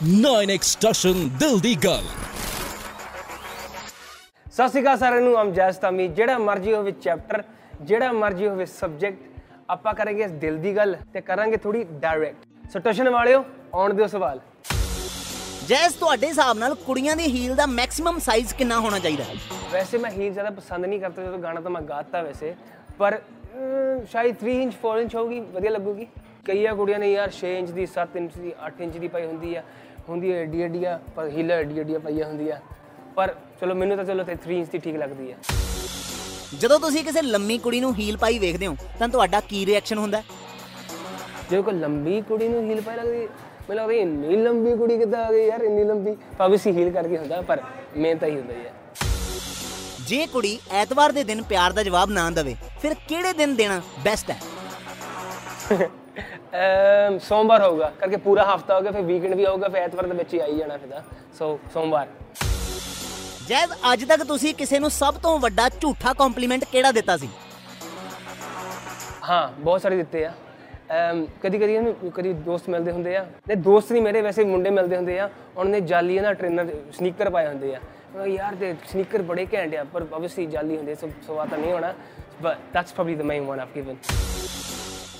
[0.00, 2.04] 9 extraction ਦਿਲ ਦੀ ਗੱਲ
[4.46, 7.42] ਸਤਿ ਸ਼੍ਰੀ ਅਕਾਲ ਸਾਰਿਆਂ ਨੂੰ ਆਮ ਜੈਸ ਤਾਮੀ। ਜਿਹੜਾ ਮਰਜ਼ੀ ਹੋਵੇ ਚੈਪਟਰ
[7.82, 9.40] ਜਿਹੜਾ ਮਰਜ਼ੀ ਹੋਵੇ ਸਬਜੈਕਟ
[9.70, 14.06] ਆਪਾਂ ਕਰਾਂਗੇ ਇਸ ਦਿਲ ਦੀ ਗੱਲ ਤੇ ਕਰਾਂਗੇ ਥੋੜੀ ਡਾਇਰੈਕਟ ਸੋ ਟਸ਼ਨ ਵਾਲਿਓ ਆਉਣ ਦਿਓ
[14.06, 14.40] ਸਵਾਲ।
[15.68, 19.24] ਜੈਸ ਤੁਹਾਡੇ ਹਿਸਾਬ ਨਾਲ ਕੁੜੀਆਂ ਦੀ ਹੀਲ ਦਾ ਮੈਕਸਿਮਮ ਸਾਈਜ਼ ਕਿੰਨਾ ਹੋਣਾ ਚਾਹੀਦਾ?
[19.24, 19.34] ਹੈ
[19.72, 22.54] ਵੈਸੇ ਮੈਂ ਹੀਲ ਜ਼ਿਆਦਾ ਪਸੰਦ ਨਹੀਂ ਕਰਦਾ ਜਦੋਂ ਗਾਣਾ ਤਾਂ ਮੈਂ ਗਾਤਾ ਵੈਸੇ।
[22.98, 23.20] ਪਰ
[24.12, 26.06] ਸ਼ਾਇਦ 3 ਇੰਚ 4 ਇੰਚ ਹੋਊਗੀ ਵਧੀਆ ਲੱਗੂਗੀ।
[26.44, 29.54] ਕਈਆਂ ਕੁੜੀਆਂ ਨੇ ਯਾਰ 6 ਇੰਚ ਦੀ 7 ਇੰਚ ਦੀ 8 ਇੰਚ ਦੀ ਪਾਈ ਹੁੰਦੀ
[29.54, 29.62] ਆ।
[30.08, 32.56] ਹੁੰਦੀ ਹੈ ਏਡੀ ਏਡੀਆਂ ਪਰ ਹੀਲ ਏਡੀ ਏਡੀਆਂ ਪਾਈਆਂ ਹੁੰਦੀਆਂ।
[33.16, 35.36] ਪਰ ਚਲੋ ਮੈਨੂੰ ਤਾਂ ਚਲੋ ਤੇ 3 ਇੰਚ ਦੀ ਠੀਕ ਲੱਗਦੀ ਆ।
[36.58, 40.22] ਜਦੋਂ ਤੁਸੀਂ ਕਿਸੇ ਲੰਮੀ ਕੁੜੀ ਨੂੰ ਹੀਲ ਪਾਈ ਵੇਖਦੇ ਹੋ ਤਾਂ ਤੁਹਾਡਾ ਕੀ ਰਿਐਕਸ਼ਨ ਹੁੰਦਾ?
[41.50, 43.28] ਜੇ ਕੋਈ ਲੰਬੀ ਕੁੜੀ ਨੂੰ ਹੀਲ ਪਾਈ ਲੱਗਦੀ
[43.68, 47.18] ਮੈਨੂੰ ਲੱਗਦਾ ਇੰਨੀ ਲੰਬੀ ਕੁੜੀ ਕਿੱਦਾਂ ਆ ਗਈ ਯਾਰ ਇੰਨੀ ਲੰਬੀ। ਭਾਵੇਂ ਸੀ ਹੀਲ ਕਰਕੇ
[47.18, 47.62] ਹੁੰਦਾ ਪਰ
[47.96, 48.72] ਮਿਹਨਤ ਹੀ ਹੁੰਦਾ ਯਾਰ।
[50.06, 54.30] ਜੇ ਕੁੜੀ ਐਤਵਾਰ ਦੇ ਦਿਨ ਪਿਆਰ ਦਾ ਜਵਾਬ ਨਾ ਦੇਵੇ ਫਿਰ ਕਿਹੜੇ ਦਿਨ ਦੇਣਾ ਬੈਸਟ
[54.30, 54.38] ਹੈ?
[57.20, 60.34] ਸੋਮਵਾਰ ਹੋਊਗਾ। ਕਰਕੇ ਪੂਰਾ ਹਫਤਾ ਹੋ ਗਿਆ ਫਿਰ ਵੀਕਐਂਡ ਵੀ ਆਊਗਾ ਫਿਰ ਐਤਵਾਰ ਦੇ ਵਿੱਚ
[60.34, 61.02] ਹੀ ਆ ਹੀ ਜਾਣਾ ਫਿਰ ਤਾਂ।
[61.38, 62.06] ਸੋ ਸੋਮਵਾਰ।
[63.48, 67.28] ਜੈਸ ਅੱਜ ਤੱਕ ਤੁਸੀਂ ਕਿਸੇ ਨੂੰ ਸਭ ਤੋਂ ਵੱਡਾ ਝੂਠਾ ਕੰਪਲੀਮੈਂਟ ਕਿਹੜਾ ਦਿੱਤਾ ਸੀ?
[69.28, 70.32] ਹਾਂ ਬਹੁਤ ਸਾਰੇ ਦਿੱਤੇ ਆ।
[71.42, 74.96] ਕਦੀ ਕਦੀ ਇਹਨੂੰ ਕਦੀ ਦੋਸਤ ਮਿਲਦੇ ਹੁੰਦੇ ਆ। ਨੇ ਦੋਸਤ ਨਹੀਂ ਮੇਰੇ ਵੈਸੇ ਮੁੰਡੇ ਮਿਲਦੇ
[74.96, 77.80] ਹੁੰਦੇ ਆ। ਉਹਨਾਂ ਨੇ ਜਾਲੀ ਨਾ ਟ੍ਰੇਨਰ ਸਨੀਕਰ ਪਾਏ ਹੁੰਦੇ ਆ।
[78.26, 81.92] ਯਾਰ ਤੇ ਸਨੀਕਰ ਬੜੇ ਘੈਂਟ ਆ ਪਰ ਆਬਵੀਅਸਲੀ ਜਾਲੀ ਹੁੰਦੇ ਸੋ ਸਵਾਦ ਤਾਂ ਨਹੀਂ ਹੋਣਾ।
[82.42, 83.96] But that's probably the main one of given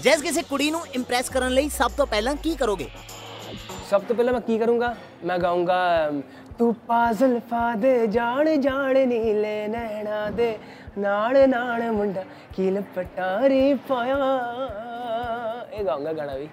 [0.00, 2.88] ਜੈਸ ਕਿਸੇ ਕੁੜੀ ਨੂੰ ਇੰਪ੍ਰੈਸ ਕਰਨ ਲਈ ਸਭ ਤੋਂ ਪਹਿਲਾਂ ਕੀ ਕਰੋਗੇ
[3.90, 5.78] ਸਭ ਤੋਂ ਪਹਿਲਾਂ ਮੈਂ ਕੀ ਕਰੂੰਗਾ ਮੈਂ ਗਾਉਂਗਾ
[6.58, 10.56] ਤੂੰ ਪਾਜ਼ਲ ਫਾਦੇ ਜਾਣ ਜਾਣ ਨੀਲੇ ਨੈਣਾ ਦੇ
[10.98, 12.24] ਨਾਲ ਨਾਲ ਮੁੰਡਾ
[12.56, 14.16] ਕੀਲ ਪਟਾਰੀ ਪਾਇਆ
[15.72, 16.48] ਇਹ ਗਾਉਂਗਾ ਗਾਣਾ ਵੀ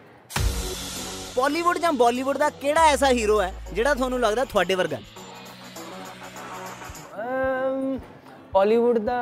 [1.37, 5.03] ਬਾਲੀਵੁੱਡ ਜਾਂ ਬਾਲੀਵੁੱਡ ਦਾ ਕਿਹੜਾ ਐਸਾ ਹੀਰੋ ਹੈ ਜਿਹੜਾ ਤੁਹਾਨੂੰ ਲੱਗਦਾ ਤੁਹਾਡੇ ਵਰਗਾ ਹੈ?
[8.55, 9.17] ਹਾਲੀਵੁੱਡ ਦਾ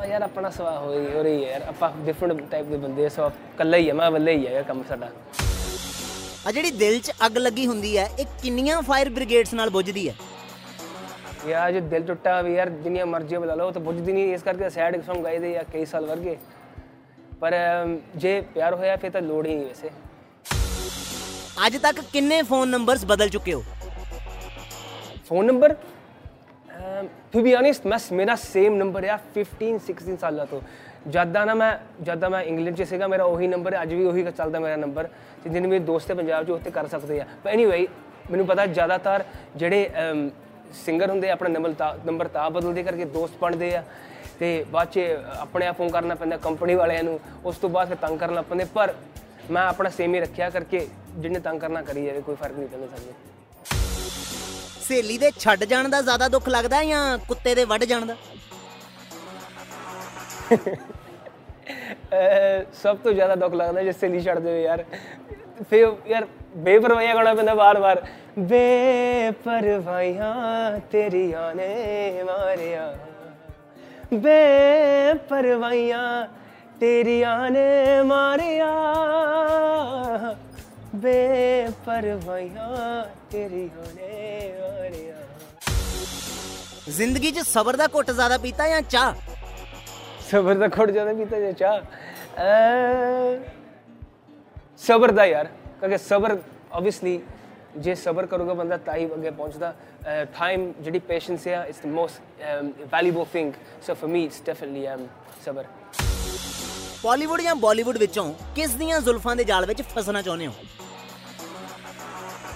[0.00, 3.08] ਆਪਾਂ ਯਾਰ ਆਪਣਾ ਸਵਾ ਹੋ ਰਹੀ ਹੋ ਰਹੀ ਯਾਰ। ਆਪਾਂ ਡਿਫਰੈਂਟ ਟਾਈਪ ਦੇ ਬੰਦੇ ਆ
[3.08, 5.08] ਸੋ ਇਕੱਲਾ ਹੀ ਆ ਮੈਂ ਇਕੱਲਾ ਹੀ ਆ ਕੰਮ ਸਾਡਾ।
[6.46, 10.14] ਆ ਜਿਹੜੀ ਦਿਲ 'ਚ ਅੱਗ ਲੱਗੀ ਹੁੰਦੀ ਹੈ ਇਹ ਕਿੰਨੀਆਂ ਫਾਇਰ ਬ੍ਰਿਗੇਡਸ ਨਾਲ ਬੁਝਦੀ ਹੈ?
[11.48, 14.70] ਯਾਰ ਜੇ ਦਿਲ ਟੁੱਟਾ ਵੀ ਯਾਰ ਜਿੰਨੀਆਂ ਮਰਜ਼ੀਆਂ ਬੁਲਾ ਲਓ ਤਾਂ ਬੁੱਝਦੀ ਨਹੀਂ ਇਸ ਕਰਕੇ
[14.70, 16.36] ਸੈਡ Song ਗਾਈਦੇ ਆ ਕਈ ਸਾਲ ਵਰਗੇ।
[17.40, 17.54] ਪਰ
[18.16, 19.90] ਜੇ ਪਿਆਰ ਹੋਇਆ ਫਿਰ ਤਾਂ ਲੋੜ ਹੀ ਨਹੀਂ ਵੈਸੇ।
[21.66, 23.64] ਅੱਜ ਤੱਕ ਕਿੰਨੇ ਫੋਨ ਨੰਬਰਸ ਬਦਲ ਚੁੱਕੇ ਹੋ?
[25.28, 25.74] Phone number
[27.32, 30.60] to be honest ਮੈਂ ਮੇਰਾ ਸੇਮ ਨੰਬਰ ਆ 15 16 ਸਾਲਾਂ ਤੋਂ।
[31.08, 31.72] ਜਦਾਂ ਨਾ ਮੈਂ
[32.04, 35.08] ਜਦਾਂ ਮੈਂ ਇੰਗਲੈਂਡ 'ਚ ਸੀਗਾ ਮੇਰਾ ਉਹੀ ਨੰਬਰ ਹੈ ਅੱਜ ਵੀ ਉਹੀ ਚੱਲਦਾ ਮੇਰਾ ਨੰਬਰ
[35.44, 37.86] ਤੇ ਜਿੰਨੇ ਮੇਰੇ ਦੋਸਤ ਹੈ ਪੰਜਾਬ 'ਚ ਉੱਤੇ ਕਰ ਸਕਦੇ ਆ। ਪਰ ਐਨੀਵੇ
[38.30, 39.24] ਮੈਨੂੰ ਪਤਾ ਜ਼ਿਆਦਾਤਰ
[39.56, 39.90] ਜਿਹੜੇ
[40.74, 43.82] ਸਿੰਗਰ ਹੁੰਦੇ ਆ, ਆਪਣਾ ਨੰਬਰ ਤਾਂ ਨੰਬਰ ਤਾਂ ਬਦਲਦੇ ਕਰਕੇ ਦੋਸਤ ਬਣਦੇ ਆ।
[44.38, 45.00] ਤੇ ਬਾਅਦ 'ਚ
[45.38, 48.64] ਆਪਣੇ ਆਪ ਫੋਨ ਕਰਨਾ ਪੈਂਦਾ ਕੰਪਨੀ ਵਾਲਿਆਂ ਨੂੰ। ਉਸ ਤੋਂ ਬਾਅਦ ਫਿਰ ਤੰਗ ਕਰਨਾ ਪੈਂਦੇ।
[48.74, 48.94] ਪਰ
[49.50, 50.86] ਮੈਂ ਆਪਣਾ ਸੇਮ ਹੀ ਰੱਖਿਆ ਕਰਕੇ
[51.16, 53.14] ਜਿਹਨੇ ਤੰਗ ਕਰਨਾ ਕਰੀ ਜਾਵੇ ਕੋਈ ਫ਼ਰਕ ਨਹੀਂ ਪੈਂਦਾ ਸਾਨੂੰ।
[54.90, 58.16] ਸਹੇਲੀ ਦੇ ਛੱਡ ਜਾਣ ਦਾ ਜ਼ਿਆਦਾ ਦੁੱਖ ਲੱਗਦਾ ਹੈ ਜਾਂ ਕੁੱਤੇ ਦੇ ਵੱਢ ਜਾਣ ਦਾ?
[62.14, 64.84] ਅਹ ਸਭ ਤੋਂ ਜ਼ਿਆਦਾ ਦੁੱਖ ਲੱਗਦਾ ਜੇ ਸਹੇਲੀ ਛੱਡ ਦੇਵੇ ਯਾਰ।
[65.70, 68.06] ਫੇ ਯਾਰ ਬੇਪਰਵਾਹੀਆਂ ਗਾਣਾ ਪੈਂਦਾ ਬਾਰ-ਬਾਰ
[68.38, 70.34] ਬੇਪਰਵਾਹੀਆਂ
[70.80, 72.98] ਤੇਰੀਆਂ ਨੇ ਮਾਰਿਆ।
[74.14, 76.28] ਬੇਪਰਵਾਹੀਆਂ
[76.80, 78.66] ਤੇਰੀਆਂ ਨੇ ਮਾਰਿਆ।
[80.94, 84.79] ਬੇਪਰਵਾਹੀਆਂ ਤੇਰੀਆਂ ਨੇ ਮਾਰਿਆ।
[86.96, 89.14] ਜ਼ਿੰਦਗੀ 'ਚ ਸਬਰ ਦਾ ਘੁੱਟ ਜ਼ਿਆਦਾ ਪੀਤਾ ਜਾਂ ਚਾਹ?
[90.30, 91.80] ਸਬਰ ਦਾ ਖੁੱਟ ਜਾਂਦਾ ਪੀਤਾ ਜੇ ਚਾਹ?
[94.86, 95.46] ਸਬਰ ਦਾ ਯਾਰ
[95.80, 96.36] ਕਿਉਂਕਿ ਸਬਰ
[96.72, 97.20] ਆਬਵੀਅਸਲੀ
[97.76, 99.74] ਜੇ ਸਬਰ ਕਰੂਗਾ ਬੰਦਾ ਤਾਂ ਹੀ ਅੱਗੇ ਪਹੁੰਚਦਾ।
[100.38, 102.42] ਟਾਈਮ ਜਿਹੜੀ ਪੇਸ਼ੈਂਸ ਹੈ it's the most
[102.92, 103.52] valuable thing
[103.86, 105.06] so for me it's definitely um
[105.44, 105.64] ਸਬਰ।
[107.04, 110.52] ਬਾਲੀਵੁੱਡ ਜਾਂ ਬਾਲੀਵੁੱਡ ਵਿੱਚੋਂ ਕਿਸ ਦੀਆਂ ਜ਼ੁਲਫਾਂ ਦੇ ਜਾਲ ਵਿੱਚ ਫਸਣਾ ਚਾਹੁੰਦੇ ਹੋ?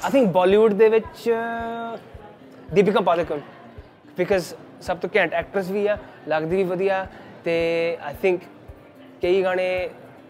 [0.05, 1.33] ਆਈ ਥਿੰਕ ਬਾਲੀਵੁੱਡ ਦੇ ਵਿੱਚ
[2.73, 3.41] ਦੀਪਿਕਾ ਪਾਦੂਕਨ
[4.17, 5.97] ਬਿਕਾਜ਼ ਸਭ ਤੋਂ ਘੈਂਟ ਐਕਟਰਸ ਵੀ ਆ,
[6.29, 7.07] ਲੱਗਦੀ ਵੀ ਵਧੀਆ,
[7.45, 8.43] ਤੇ ਆਈ ਥਿੰਕ
[9.23, 9.89] ਕਈ ਗਾਣੇ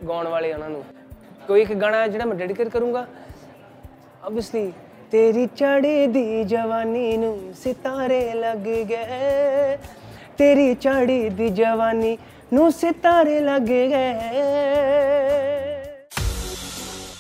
[0.09, 0.85] ਗਾਉਣ ਵਾਲੇ ਉਹਨਾਂ ਨੂੰ।
[1.47, 3.07] ਕੋਈ ਇੱਕ ਗਾਣਾ ਜਿਹੜਾ ਮੈਂ ਡੈਡੀਕੇਟ ਕਰੂੰਗਾ
[4.25, 4.73] ਆਬਵੀਅਸਲੀ
[5.11, 9.77] ਤੇਰੀ ਚੜੀ ਦੀ ਜਵਾਨੀ ਨੂੰ ਸਿਤਾਰੇ ਲੱਗ ਗਏ।
[10.39, 12.17] ਤੇਰੀ ਚੜੀ ਦੀ ਜਵਾਨੀ
[12.53, 13.93] ਨੂੰ ਸਿਤਾਰੇ ਲੱਗ ਗਏ।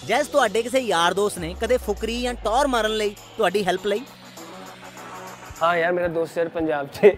[0.07, 4.01] ਜੈਸ ਤੁਹਾਡੇ ਕਿਸੇ ਯਾਰ ਦੋਸਤ ਨੇ ਕਦੇ ਫੁਕਰੀ ਜਾਂ ਟੌਰ ਮਾਰਨ ਲਈ ਤੁਹਾਡੀ ਹੈਲਪ ਲਈ
[5.63, 7.13] ਹਾਂ ਯਾਰ, ਮੇਰਾ ਦੋਸਤ ਯਾਰ ਪੰਜਾਬ 'ਚ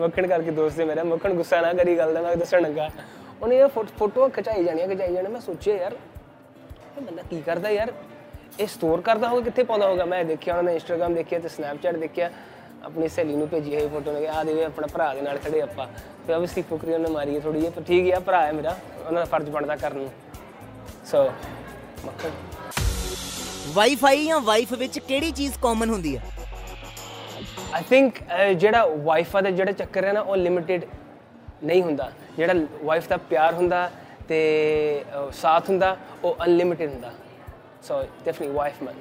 [0.00, 2.88] ਮੱਖਣ ਕਰਕੇ ਦੋਸਤ ਹੈ ਮੇਰਾ। ਮੱਖਣ ਗੁੱਸਾ ਨਾ ਕਰੀ ਗੱਲ ਦਾ, ਮੈਂ ਦੱਸਣ ਲੱਗਾ।
[3.42, 3.68] ਉਹਨੇ ਇਹ
[3.98, 7.92] ਫੋਟੋ ਖਿਚਾਈ ਜਾਣੀਆਂ, ਖਿਚਾਈ ਜਾਣੇ ਮੈਂ ਸੋਚਿਆ ਯਾਰ, ਇਹ ਬੰਦਾ ਕੀ ਕਰਦਾ ਯਾਰ?
[8.60, 11.96] ਇਹ ਸਟੋਰ ਕਰਦਾ ਹੋਗਾ ਕਿੱਥੇ ਪਾਉਂਦਾ ਹੋਗਾ ਮੈਂ ਦੇਖਿਆ, ਉਹਨਾਂ ਨੇ ਇੰਸਟਾਗ੍ਰam ਦੇਖਿਆ ਤੇ ਸਨੈਪਚੈਟ
[11.96, 12.30] ਦੇਖਿਆ।
[12.84, 15.86] ਆਪਣੀ ਸਹੇਲੀ ਨੂੰ ਭੇਜੀ ਹੈ ਫੋਟੋ ਨੇ ਆ ਦੇ ਆਪਣਾ ਭਰਾ ਦੇ ਨਾਲ ਖੜੇ ਆਪਾਂ।
[16.26, 19.12] ਤੇ ਆਬਵੀਅਸਲੀ ਫੁਕਰੀ ਉਹਨੇ ਮਾਰੀ ਹੈ ਥੋੜੀ ਜਿਹੀ। ਪਰ ਠੀਕ ਹੈ ਭਰਾ ਹੈ ਮੇਰਾ। ਉਹਨਾਂ
[19.12, 20.10] ਦਾ ਫਰਜ਼ ਬਣਦਾ ਕਰਨ ਨੂੰ।
[21.06, 21.24] ਸੋ
[22.06, 22.30] ਮੱਖਣ
[23.74, 26.22] ਵਾਈਫਾਈ ਜਾਂ ਵਾਈਫ ਵਿੱਚ ਕਿਹੜੀ ਚੀਜ਼ ਕਾਮਨ ਹੁੰਦੀ ਹੈ?
[27.74, 28.18] ਆਈ ਥਿੰਕ
[28.58, 30.84] ਜਿਹੜਾ ਵਾਈਫ ਦਾ ਜਿਹੜਾ ਚੱਕਰ ਹੈ ਨਾ ਉਹ ਲਿਮਿਟਿਡ
[31.64, 32.54] ਨਹੀਂ ਹੁੰਦਾ। ਜਿਹੜਾ
[32.84, 33.90] ਵਾਈਫ ਦਾ ਪਿਆਰ ਹੁੰਦਾ
[34.28, 34.38] ਤੇ
[35.32, 37.12] ਸਾਥ ਹੁੰਦਾ ਉਹ ਅਨਲਿਮਿਟਿਡ ਹੁੰਦਾ।
[37.88, 38.94] ਸੋ ਡੈਫੀਨਿਟਲੀ ਵਾਈਫ ਮੈਨ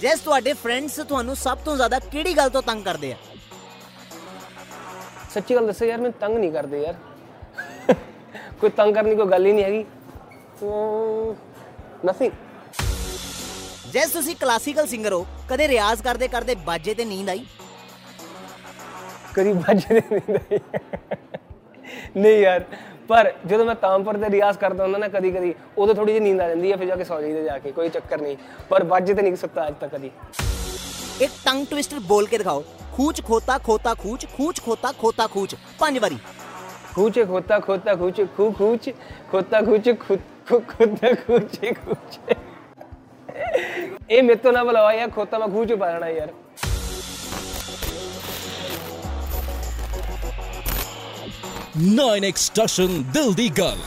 [0.00, 3.16] ਜੈਸ ਤੁਹਾਡੇ ਫਰੈਂਡਸ ਤੁਹਾਨੂੰ ਸਭ ਤੋਂ ਜ਼ਿਆਦਾ ਕਿਹੜੀ ਗੱਲ ਤੋਂ ਤੰਗ ਕਰਦੇ ਆ?
[5.34, 6.94] ਸੱਚੀ ਗੱਲ ਦੱਸੇ ਯਾਰ ਮੈਨੂੰ ਤੰਗ ਨਹੀਂ ਕਰਦੇ ਯਾਰ।
[8.60, 9.84] ਕੋਈ ਤੰਗ ਕਰਨ ਦੀ ਕੋਈ ਗੱਲ ਹੀ ਨਹੀਂ ਹੈਗੀ।
[12.06, 12.32] ਨਥਿੰਗ
[13.96, 17.46] ਜੈਸ ਤੁਸੀਂ ਕਲਾਸੀਕਲ ਸਿੰਗਰ ਹੋ ਕਦੇ ਰਿਆਜ਼ ਕਰਦੇ ਕਰਦੇ ਬਾਜੇ ਤੇ ਨੀਂਦ ਆਈ?
[19.34, 20.58] ਕਦੀ ਬਾਜੇ ਦੇ ਨਹੀਂ
[22.16, 22.64] ਨਹੀਂ ਯਾਰ
[23.08, 26.40] ਪਰ ਜਦੋਂ ਮੈਂ ਤਾਮਪੁਰ ਤੇ ਰਿਆਜ਼ ਕਰਦਾ ਹੁੰਦਾ ਨਾ ਕਦੀ ਕਦੀ ਉਦੋਂ ਥੋੜੀ ਜਿਹੀ ਨੀਂਦ
[26.40, 28.36] ਆ ਜਾਂਦੀ ਹੈ ਫਿਰ ਜਾ ਕੇ ਸੌ ਜਾਈਦਾ ਜਾ ਕੇ ਕੋਈ ਚੱਕਰ ਨਹੀਂ।
[28.68, 30.10] ਪਰ ਬਾਜੇ ਤੇ ਨਹੀਂ ਸੁੱਤਾ ਅੱਜ ਤੱਕ ਕਦੀ।
[31.20, 35.98] ਇੱਕ ਟੰਗ ਟਵਿਸਟਰ ਬੋਲ ਕੇ ਦਿਖਾਓ। ਖੂਚ ਖੋਤਾ ਖੋਤਾ ਖੂਚ ਖੂਚ ਖੋਤਾ ਖੋਤਾ ਖੂਚ। ਪੰਜ
[35.98, 36.18] ਵਾਰੀ।
[36.94, 38.90] ਖੂਚੇ ਖੋਤਾ ਖੋਤਾ ਖੂਚ ਖੂ ਖੂਚ
[39.32, 40.16] ਖੋਤਾ ਖੂਚ ਖੁ
[40.48, 42.45] ਖੁ- ਖੋਤਾ ਖੂਚੇ ਖੂਚੇ।
[44.10, 46.32] ਇਹ ਮੇਰੇ ਤੋਂ ਨਾ ਬੁਲਾਵਾ ਯਾਰ ਖੋਤਾ ਮੈਂ ਖੂਚ ਪਾ ਲੈਣਾ ਯਾਰ।
[51.78, 53.78] ਨਾਈਨ ਐਕਸਟ੍ਰੈਸ਼ਨ ਦਿਲ ਦੀ ਗੱਲ